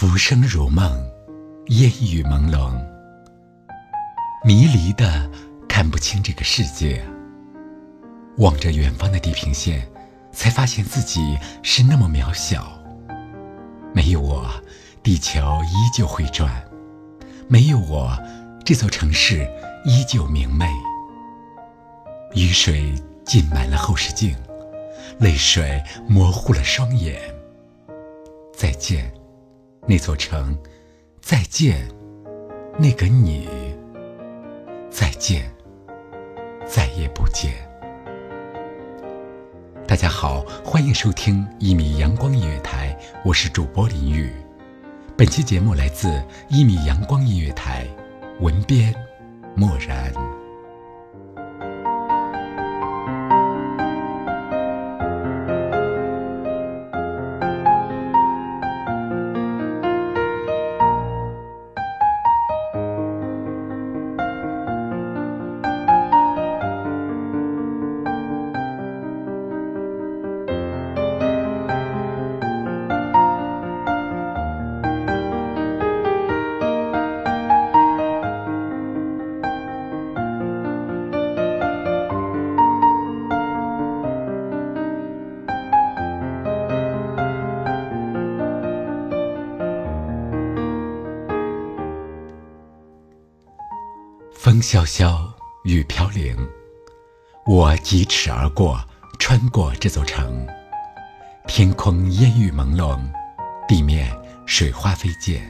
[0.00, 0.90] 浮生如梦，
[1.66, 2.72] 烟雨朦胧，
[4.42, 5.30] 迷离的
[5.68, 7.04] 看不清这个世界。
[8.38, 9.86] 望着远方的地平线，
[10.32, 12.72] 才发现自己是那么渺小。
[13.92, 14.50] 没有我，
[15.02, 16.48] 地球依旧会转；
[17.46, 18.18] 没有我，
[18.64, 19.46] 这座城市
[19.84, 20.66] 依旧明媚。
[22.34, 22.94] 雨水
[23.26, 24.34] 浸满了后视镜，
[25.18, 27.20] 泪水模糊了双眼。
[28.56, 29.12] 再见。
[29.86, 30.56] 那座城，
[31.20, 31.88] 再见，
[32.78, 33.48] 那个你，
[34.90, 35.50] 再见，
[36.66, 37.52] 再也不见。
[39.86, 44.30] 大家好，欢迎收听一米阳光音乐台，我是主播林玉。
[45.16, 47.86] 本期节目来自一米阳光音乐台，
[48.40, 48.94] 文编
[49.56, 50.12] 墨然。
[94.50, 96.36] 风萧萧，雨飘零，
[97.46, 98.84] 我疾驰而过，
[99.16, 100.44] 穿过这座城。
[101.46, 102.98] 天空烟雨朦胧，
[103.68, 104.12] 地面
[104.46, 105.40] 水花飞溅，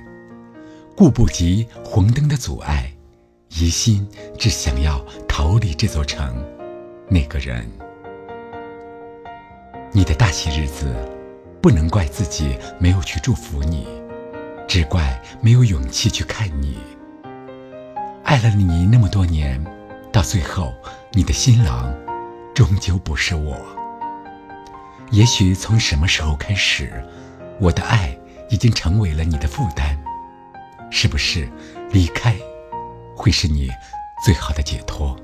[0.94, 2.92] 顾不及红灯的阻碍，
[3.48, 4.06] 一心
[4.38, 6.36] 只想要逃离这座城。
[7.08, 7.66] 那个人，
[9.92, 10.94] 你的大喜日子，
[11.62, 13.88] 不能怪自己没有去祝福你，
[14.68, 16.76] 只怪没有勇气去看你。
[18.30, 19.60] 爱了你那么多年，
[20.12, 20.72] 到最后，
[21.10, 21.92] 你的新郎
[22.54, 23.56] 终究不是我。
[25.10, 27.04] 也许从什么时候开始，
[27.58, 28.16] 我的爱
[28.48, 29.98] 已经成为了你的负担。
[30.92, 31.48] 是不是
[31.90, 32.36] 离开
[33.16, 33.68] 会是你
[34.24, 35.16] 最好的解脱？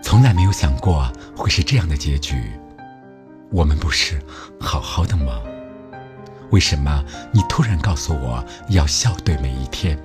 [0.00, 2.52] 从来没有想过会是这样的结局。
[3.50, 4.22] 我们不是
[4.60, 5.40] 好好的吗？
[6.52, 9.98] 为什么你突然告诉我要笑对每一天？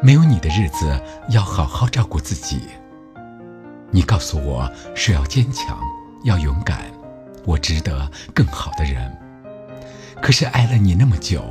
[0.00, 1.00] 没有你的日子，
[1.30, 2.62] 要好好照顾自己。
[3.90, 5.78] 你告诉我是要坚强，
[6.22, 6.78] 要勇敢，
[7.44, 9.12] 我值得更好的人。
[10.22, 11.42] 可是爱了你那么久，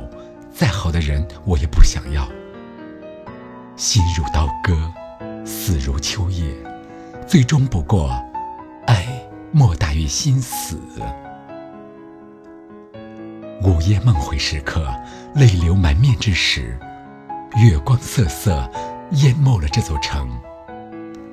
[0.50, 2.26] 再好的人我也不想要。
[3.76, 4.90] 心如刀割，
[5.44, 6.54] 死如秋叶，
[7.26, 8.10] 最终不过，
[8.86, 9.06] 爱
[9.52, 10.80] 莫大于心死。
[13.62, 14.88] 午夜梦回时刻，
[15.34, 16.78] 泪流满面之时。
[17.60, 18.70] 月光瑟瑟，
[19.14, 20.28] 淹没了这座城；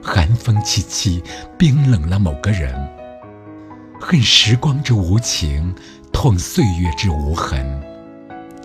[0.02, 1.24] 寒风凄凄，
[1.56, 2.74] 冰冷了某个人。
[4.02, 5.76] 恨时光之无情，
[6.12, 7.80] 痛岁月之无痕。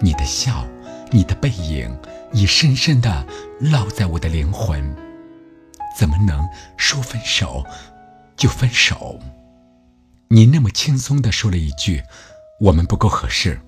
[0.00, 0.64] 你的笑，
[1.10, 1.94] 你的背影，
[2.32, 3.26] 已深深地
[3.60, 4.96] 烙在我的灵魂。
[5.94, 6.48] 怎么能
[6.78, 7.62] 说分手
[8.38, 9.20] 就分手？
[10.28, 12.02] 你那么轻松地说了一句
[12.58, 13.60] ：“我们不够合适。”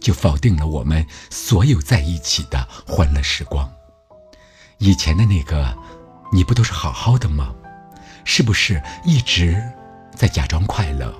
[0.00, 3.70] 就否定了我们所有在一起的欢乐时光。
[4.78, 5.76] 以前的那个，
[6.32, 7.54] 你不都是好好的吗？
[8.24, 9.62] 是不是一直
[10.14, 11.14] 在假装快乐？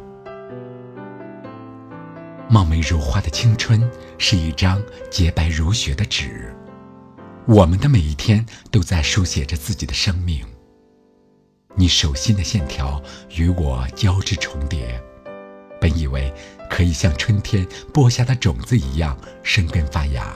[2.49, 3.89] 貌美如花的青春
[4.19, 6.55] 是一张洁白如雪的纸，
[7.47, 10.45] 我们的每一天都在书写着自己的生命。
[11.77, 13.01] 你手心的线条
[13.37, 15.01] 与我交织重叠，
[15.81, 16.33] 本以为
[16.71, 20.33] 可以像春天播下的种子一样生根发芽。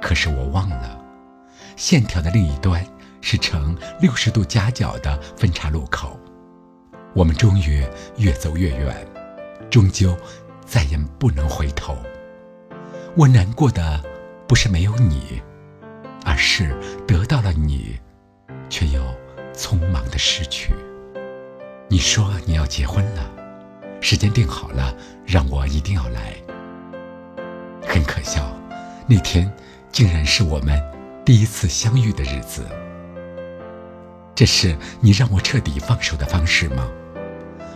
[0.00, 0.98] 可是我忘了，
[1.76, 2.84] 线条的另一端
[3.20, 6.18] 是呈六十度夹角的分岔路口。
[7.14, 7.86] 我们终于
[8.16, 9.06] 越走越远，
[9.70, 10.16] 终究
[10.66, 11.96] 再也不能回头。
[13.16, 14.02] 我难过的
[14.48, 15.40] 不是没有你，
[16.24, 16.76] 而是
[17.06, 17.96] 得到了你，
[18.68, 19.00] 却又
[19.54, 20.74] 匆忙的失去。
[21.88, 23.30] 你说你要结婚了，
[24.06, 26.34] 时间定好了，让我一定要来。
[27.88, 28.54] 很可笑，
[29.08, 29.50] 那天。
[29.90, 30.76] 竟然是我们
[31.24, 32.66] 第一次相遇的日子。
[34.34, 36.90] 这是你让我彻底放手的方式吗？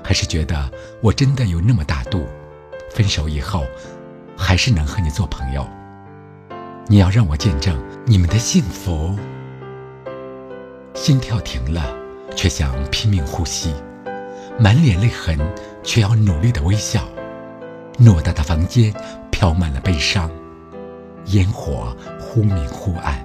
[0.02, 0.68] 还是觉得
[1.00, 2.26] 我真的有那么大度，
[2.90, 3.64] 分手以后
[4.36, 5.64] 还是能和你做朋友？
[6.88, 9.16] 你要让我见证你们的幸福。
[10.94, 11.96] 心跳停了，
[12.34, 13.70] 却想拼命呼吸；
[14.60, 15.38] 满脸泪痕，
[15.84, 17.04] 却要努力的微笑。
[17.96, 18.92] 偌大的房间
[19.30, 20.28] 飘满了悲伤。
[21.26, 23.24] 烟火忽明忽暗，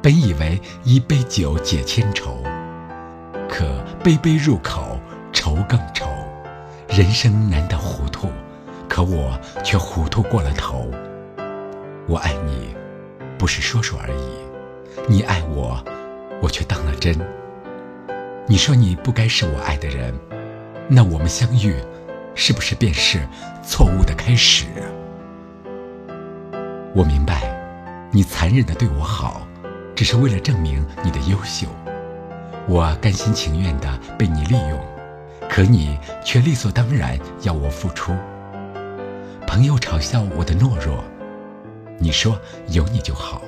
[0.00, 2.42] 本以为一杯酒解千愁，
[3.48, 4.98] 可杯杯入口，
[5.32, 6.06] 愁更愁。
[6.88, 8.28] 人生难得糊涂，
[8.88, 10.90] 可我却糊涂过了头。
[12.06, 12.74] 我爱你，
[13.36, 15.84] 不是说说而已；你爱我，
[16.40, 17.14] 我却当了真。
[18.50, 20.14] 你说你不该是我爱的人，
[20.88, 21.76] 那我们相遇，
[22.34, 23.20] 是不是便是
[23.62, 24.64] 错误的开始？
[26.94, 27.42] 我明白，
[28.10, 29.46] 你残忍的对我好，
[29.94, 31.66] 只是为了证明你的优秀。
[32.66, 34.80] 我甘心情愿的被你利用，
[35.46, 38.16] 可你却理所当然要我付出。
[39.46, 41.04] 朋友嘲笑我的懦弱，
[41.98, 43.42] 你说有你就好，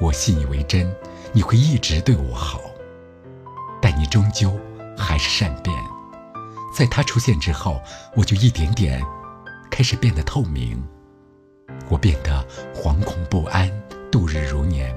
[0.00, 0.88] 我信以为真，
[1.32, 2.60] 你会一直对我好。
[4.10, 4.58] 终究
[4.98, 5.74] 还是善变，
[6.76, 7.80] 在他出现之后，
[8.16, 9.00] 我就一点点
[9.70, 10.82] 开始变得透明。
[11.88, 13.70] 我变得惶恐不安，
[14.10, 14.92] 度日如年，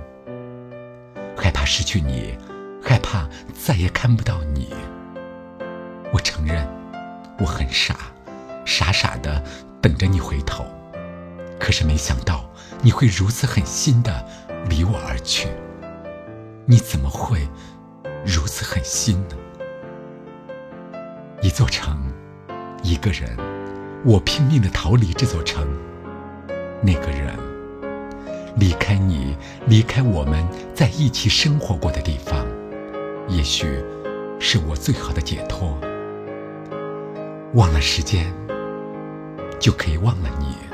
[1.37, 2.35] 害怕失去你，
[2.83, 4.73] 害怕再也看不到你。
[6.11, 6.67] 我承认，
[7.39, 7.95] 我很傻，
[8.65, 9.43] 傻傻的
[9.79, 10.65] 等着你回头，
[11.59, 12.43] 可是没想到
[12.81, 14.25] 你会如此狠心的
[14.67, 15.47] 离我而去。
[16.65, 17.47] 你怎么会
[18.25, 19.35] 如此狠心呢？
[21.41, 21.97] 一座城，
[22.81, 23.29] 一个人，
[24.05, 25.67] 我拼命的逃离这座城。
[26.81, 27.37] 那个人
[28.57, 29.35] 离开你，
[29.67, 32.45] 离开我们在一起生活过的地方，
[33.27, 33.65] 也许
[34.39, 35.77] 是我最好的解脱。
[37.55, 38.33] 忘了时间，
[39.59, 40.72] 就可以忘了你。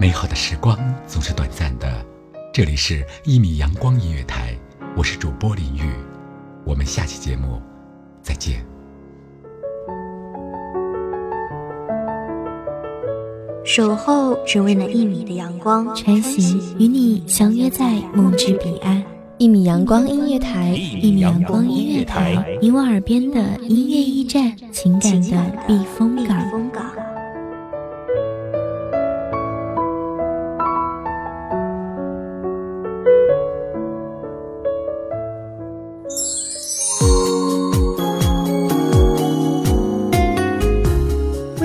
[0.00, 1.86] 美好的时光总是短暂的，
[2.54, 4.54] 这里是《一米阳光音乐台》，
[4.96, 5.92] 我是主播林玉，
[6.64, 7.60] 我们下期节目
[8.22, 8.64] 再见。
[13.62, 19.04] 守候只为那一米的阳光，穿行与你相约在梦之彼岸。
[19.36, 26.40] 一米阳光音乐台，一米阳光音乐台，你我耳边的音乐驿站，情感的避风港。